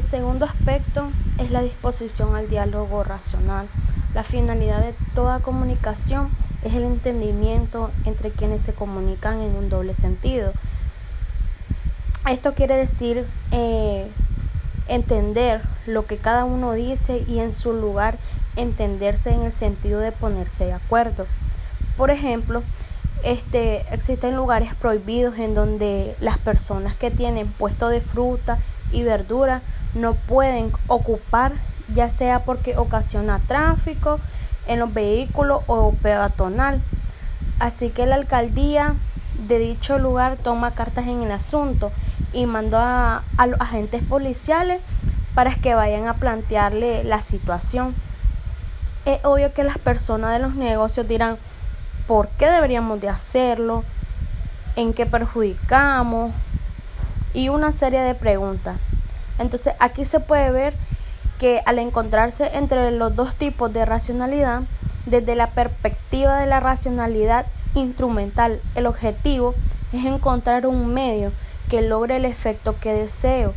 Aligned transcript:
El 0.00 0.06
segundo 0.06 0.46
aspecto 0.46 1.10
es 1.38 1.50
la 1.50 1.60
disposición 1.60 2.34
al 2.34 2.48
diálogo 2.48 3.04
racional. 3.04 3.68
La 4.14 4.24
finalidad 4.24 4.80
de 4.80 4.94
toda 5.14 5.40
comunicación 5.40 6.30
es 6.64 6.72
el 6.72 6.84
entendimiento 6.84 7.90
entre 8.06 8.30
quienes 8.30 8.62
se 8.62 8.72
comunican 8.72 9.42
en 9.42 9.54
un 9.54 9.68
doble 9.68 9.92
sentido. 9.92 10.54
Esto 12.30 12.54
quiere 12.54 12.78
decir 12.78 13.26
eh, 13.52 14.08
entender 14.88 15.60
lo 15.84 16.06
que 16.06 16.16
cada 16.16 16.46
uno 16.46 16.72
dice 16.72 17.22
y 17.28 17.40
en 17.40 17.52
su 17.52 17.74
lugar 17.74 18.16
entenderse 18.56 19.34
en 19.34 19.42
el 19.42 19.52
sentido 19.52 20.00
de 20.00 20.12
ponerse 20.12 20.64
de 20.64 20.72
acuerdo. 20.72 21.26
Por 21.98 22.10
ejemplo, 22.10 22.62
este, 23.22 23.84
existen 23.94 24.34
lugares 24.34 24.74
prohibidos 24.74 25.38
en 25.38 25.52
donde 25.52 26.16
las 26.20 26.38
personas 26.38 26.94
que 26.94 27.10
tienen 27.10 27.48
puesto 27.48 27.90
de 27.90 28.00
fruta 28.00 28.58
y 28.92 29.02
verdura 29.02 29.62
no 29.94 30.14
pueden 30.14 30.72
ocupar, 30.86 31.52
ya 31.92 32.08
sea 32.08 32.44
porque 32.44 32.76
ocasiona 32.76 33.40
tráfico 33.40 34.20
en 34.66 34.78
los 34.78 34.92
vehículos 34.92 35.62
o 35.66 35.92
peatonal. 35.92 36.80
Así 37.58 37.90
que 37.90 38.06
la 38.06 38.14
alcaldía 38.14 38.94
de 39.46 39.58
dicho 39.58 39.98
lugar 39.98 40.36
toma 40.36 40.72
cartas 40.72 41.06
en 41.06 41.22
el 41.22 41.32
asunto 41.32 41.90
y 42.32 42.46
mandó 42.46 42.78
a, 42.78 43.22
a 43.36 43.46
los 43.46 43.60
agentes 43.60 44.02
policiales 44.02 44.80
para 45.34 45.54
que 45.54 45.74
vayan 45.74 46.06
a 46.06 46.14
plantearle 46.14 47.04
la 47.04 47.20
situación. 47.20 47.94
Es 49.04 49.18
obvio 49.24 49.52
que 49.52 49.64
las 49.64 49.78
personas 49.78 50.32
de 50.32 50.38
los 50.38 50.54
negocios 50.54 51.08
dirán, 51.08 51.38
¿por 52.06 52.28
qué 52.28 52.50
deberíamos 52.50 53.00
de 53.00 53.08
hacerlo? 53.08 53.84
¿En 54.76 54.92
qué 54.92 55.06
perjudicamos? 55.06 56.32
Y 57.32 57.48
una 57.48 57.72
serie 57.72 58.00
de 58.00 58.14
preguntas. 58.14 58.78
Entonces 59.38 59.74
aquí 59.78 60.04
se 60.04 60.20
puede 60.20 60.50
ver 60.50 60.74
que 61.38 61.62
al 61.64 61.78
encontrarse 61.78 62.50
entre 62.54 62.90
los 62.90 63.16
dos 63.16 63.34
tipos 63.34 63.72
de 63.72 63.84
racionalidad, 63.84 64.62
desde 65.06 65.34
la 65.34 65.50
perspectiva 65.50 66.38
de 66.38 66.46
la 66.46 66.60
racionalidad 66.60 67.46
instrumental, 67.74 68.60
el 68.74 68.86
objetivo 68.86 69.54
es 69.92 70.04
encontrar 70.04 70.66
un 70.66 70.92
medio 70.92 71.32
que 71.70 71.80
logre 71.80 72.16
el 72.16 72.26
efecto 72.26 72.76
que 72.78 72.92
deseo, 72.92 73.54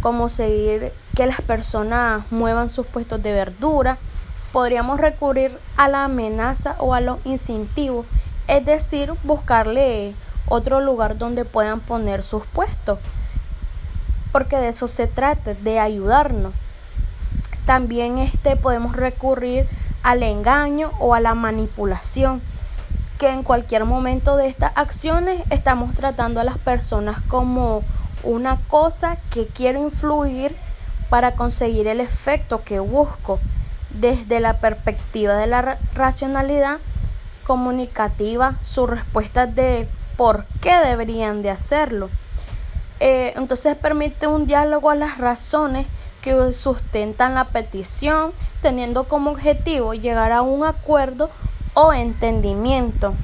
como 0.00 0.28
seguir 0.28 0.92
que 1.14 1.26
las 1.26 1.40
personas 1.42 2.24
muevan 2.30 2.68
sus 2.68 2.86
puestos 2.86 3.22
de 3.22 3.32
verdura, 3.32 3.98
podríamos 4.52 4.98
recurrir 5.00 5.58
a 5.76 5.88
la 5.88 6.04
amenaza 6.04 6.76
o 6.78 6.94
a 6.94 7.00
lo 7.00 7.18
instintivo, 7.24 8.06
es 8.48 8.64
decir, 8.64 9.12
buscarle 9.24 10.14
otro 10.48 10.80
lugar 10.80 11.18
donde 11.18 11.44
puedan 11.44 11.80
poner 11.80 12.22
sus 12.22 12.46
puestos 12.46 12.98
porque 14.36 14.58
de 14.58 14.68
eso 14.68 14.86
se 14.86 15.06
trata, 15.06 15.54
de 15.54 15.80
ayudarnos. 15.80 16.52
También 17.64 18.18
este, 18.18 18.54
podemos 18.54 18.94
recurrir 18.94 19.66
al 20.02 20.22
engaño 20.22 20.90
o 20.98 21.14
a 21.14 21.20
la 21.20 21.34
manipulación, 21.34 22.42
que 23.18 23.30
en 23.30 23.42
cualquier 23.42 23.86
momento 23.86 24.36
de 24.36 24.48
estas 24.48 24.72
acciones 24.74 25.40
estamos 25.48 25.94
tratando 25.94 26.38
a 26.38 26.44
las 26.44 26.58
personas 26.58 27.16
como 27.28 27.82
una 28.24 28.58
cosa 28.68 29.16
que 29.30 29.46
quiero 29.46 29.82
influir 29.82 30.54
para 31.08 31.32
conseguir 31.32 31.86
el 31.86 32.02
efecto 32.02 32.62
que 32.62 32.78
busco 32.78 33.40
desde 33.88 34.40
la 34.40 34.58
perspectiva 34.58 35.32
de 35.32 35.46
la 35.46 35.78
racionalidad 35.94 36.76
comunicativa, 37.46 38.56
sus 38.62 38.90
respuestas 38.90 39.54
de 39.54 39.88
por 40.18 40.44
qué 40.60 40.76
deberían 40.84 41.42
de 41.42 41.48
hacerlo. 41.48 42.10
Eh, 43.00 43.34
entonces 43.36 43.76
permite 43.76 44.26
un 44.26 44.46
diálogo 44.46 44.90
a 44.90 44.94
las 44.94 45.18
razones 45.18 45.86
que 46.22 46.52
sustentan 46.52 47.34
la 47.34 47.44
petición, 47.44 48.32
teniendo 48.62 49.04
como 49.04 49.30
objetivo 49.30 49.94
llegar 49.94 50.32
a 50.32 50.42
un 50.42 50.64
acuerdo 50.64 51.30
o 51.74 51.92
entendimiento. 51.92 53.14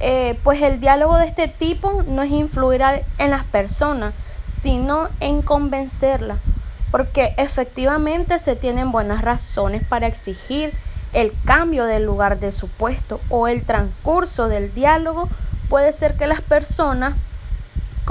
Eh, 0.00 0.38
pues 0.42 0.62
el 0.62 0.80
diálogo 0.80 1.16
de 1.16 1.26
este 1.26 1.46
tipo 1.46 2.02
no 2.08 2.22
es 2.22 2.30
influir 2.30 2.82
en 3.18 3.30
las 3.30 3.44
personas, 3.44 4.14
sino 4.46 5.08
en 5.20 5.42
convencerlas, 5.42 6.38
porque 6.90 7.34
efectivamente 7.36 8.38
se 8.38 8.56
tienen 8.56 8.90
buenas 8.90 9.22
razones 9.22 9.86
para 9.86 10.08
exigir 10.08 10.72
el 11.12 11.32
cambio 11.44 11.84
del 11.84 12.04
lugar 12.04 12.40
de 12.40 12.52
su 12.52 12.68
puesto 12.68 13.20
o 13.28 13.46
el 13.46 13.62
transcurso 13.64 14.48
del 14.48 14.74
diálogo 14.74 15.28
puede 15.68 15.92
ser 15.92 16.16
que 16.16 16.26
las 16.26 16.40
personas 16.40 17.14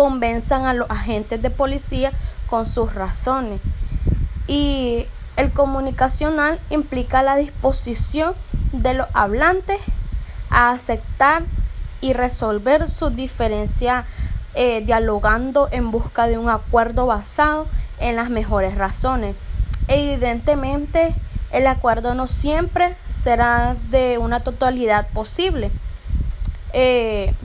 convenzan 0.02 0.66
a 0.66 0.74
los 0.74 0.90
agentes 0.90 1.40
de 1.44 1.52
policía 1.52 2.12
con 2.48 2.66
sus 2.66 2.96
razones. 2.96 3.62
Y 4.48 5.06
el 5.38 5.52
comunicacional 5.52 6.60
implica 6.72 7.22
la 7.22 7.36
disposición 7.36 8.34
de 8.72 8.96
los 8.96 9.06
hablantes 9.14 9.80
a 10.50 10.72
aceptar 10.72 11.44
y 12.02 12.14
resolver 12.14 12.90
sus 12.90 13.16
diferencias 13.16 14.06
eh, 14.56 14.82
dialogando 14.84 15.70
en 15.72 15.92
busca 15.92 16.26
de 16.26 16.40
un 16.40 16.50
acuerdo 16.50 17.06
basado 17.06 17.68
en 18.00 18.16
las 18.16 18.32
mejores 18.32 18.74
razones. 18.74 19.36
Evidentemente, 19.88 21.14
el 21.52 21.68
acuerdo 21.68 22.16
no 22.16 22.26
siempre 22.26 22.96
será 23.12 23.76
de 23.92 24.18
una 24.18 24.40
totalidad 24.40 25.10
posible. 25.10 25.70
Eh, 26.74 27.36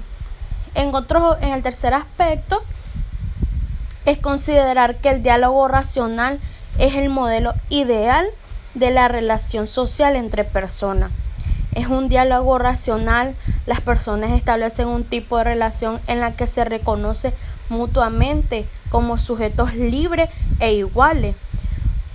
en, 0.77 0.95
otro, 0.95 1.37
en 1.41 1.51
el 1.53 1.63
tercer 1.63 1.95
aspecto 1.95 2.63
es 4.05 4.19
considerar 4.19 4.97
que 4.97 5.09
el 5.09 5.23
diálogo 5.23 5.67
racional 5.67 6.39
es 6.79 6.95
el 6.95 7.09
modelo 7.09 7.55
ideal 7.71 8.27
de 8.75 8.91
la 8.91 9.09
relación 9.09 9.67
social 9.67 10.17
entre 10.17 10.45
personas. 10.45 11.11
Es 11.75 11.89
un 11.89 12.09
diálogo 12.09 12.59
racional, 12.59 13.35
las 13.67 13.81
personas 13.81 14.31
establecen 14.31 14.89
un 14.89 15.05
tipo 15.05 15.39
de 15.39 15.45
relación 15.45 16.01
en 16.07 16.21
la 16.21 16.37
que 16.37 16.47
se 16.47 16.65
reconoce 16.65 17.33
mutuamente 17.69 18.67
como 18.91 19.19
sujetos 19.19 19.75
libres 19.75 20.31
e 20.61 20.75
iguales. 20.75 21.35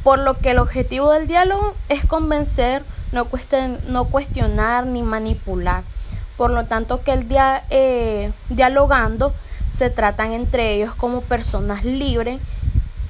Por 0.03 0.19
lo 0.19 0.39
que 0.39 0.51
el 0.51 0.59
objetivo 0.59 1.11
del 1.11 1.28
diálogo 1.28 1.75
es 1.89 2.05
convencer, 2.05 2.83
no, 3.11 3.28
no 3.88 4.05
cuestionar 4.05 4.85
ni 4.85 5.03
manipular. 5.03 5.83
Por 6.41 6.50
lo 6.50 6.66
tanto, 6.66 7.03
que 7.03 7.13
el 7.13 7.28
día 7.28 7.66
eh, 7.69 8.31
dialogando 8.50 9.31
se 9.78 9.91
tratan 9.91 10.31
entre 10.31 10.74
ellos 10.74 10.96
como 10.96 11.22
personas 11.22 11.85
libres 11.85 12.40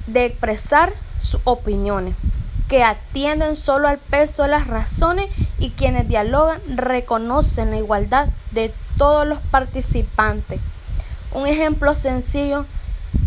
de 0.06 0.25
expresar 0.25 0.92
sus 1.19 1.40
opiniones, 1.46 2.16
que 2.68 2.84
atienden 2.84 3.56
solo 3.56 3.88
al 3.88 4.00
peso 4.00 4.44
de 4.44 4.50
las 4.50 4.68
razones 4.68 5.28
y 5.59 5.69
quienes 5.69 6.09
dialogan 6.09 6.59
reconocen 6.75 7.72
la 7.72 7.78
igualdad 7.78 8.28
de 8.52 8.74
todos 8.97 9.25
los 9.25 9.40
participantes. 9.40 10.59
Un 11.31 11.48
ejemplo 11.48 11.94
sencillo 11.94 12.66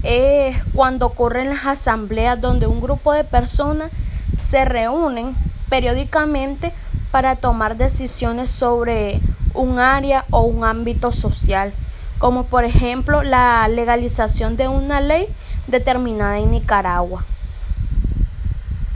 es 0.02 0.54
cuando 0.74 1.06
ocurren 1.06 1.48
las 1.48 1.64
asambleas 1.64 2.38
donde 2.38 2.66
un 2.66 2.82
grupo 2.82 3.14
de 3.14 3.24
personas 3.24 3.90
se 4.36 4.66
reúnen 4.66 5.34
periódicamente 5.70 6.74
para 7.10 7.36
tomar 7.36 7.78
decisiones 7.78 8.50
sobre 8.50 9.22
un 9.54 9.78
área 9.78 10.24
o 10.30 10.42
un 10.42 10.64
ámbito 10.64 11.12
social, 11.12 11.72
como 12.18 12.44
por 12.44 12.64
ejemplo 12.64 13.22
la 13.22 13.66
legalización 13.68 14.56
de 14.56 14.68
una 14.68 15.00
ley 15.00 15.28
determinada 15.66 16.38
en 16.38 16.50
Nicaragua. 16.50 17.24